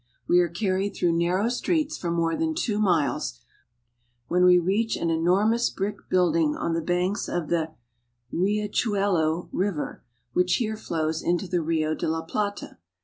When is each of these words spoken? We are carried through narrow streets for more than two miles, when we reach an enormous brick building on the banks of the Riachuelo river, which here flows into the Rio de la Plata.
We 0.27 0.39
are 0.39 0.49
carried 0.49 0.95
through 0.95 1.11
narrow 1.15 1.47
streets 1.47 1.95
for 1.95 2.09
more 2.09 2.35
than 2.35 2.55
two 2.55 2.79
miles, 2.79 3.39
when 4.29 4.45
we 4.45 4.57
reach 4.57 4.95
an 4.97 5.11
enormous 5.11 5.69
brick 5.69 6.09
building 6.09 6.55
on 6.55 6.73
the 6.73 6.81
banks 6.81 7.27
of 7.29 7.49
the 7.49 7.73
Riachuelo 8.33 9.47
river, 9.51 10.03
which 10.33 10.55
here 10.55 10.75
flows 10.75 11.21
into 11.21 11.47
the 11.47 11.61
Rio 11.61 11.93
de 11.93 12.09
la 12.09 12.23
Plata. 12.23 12.79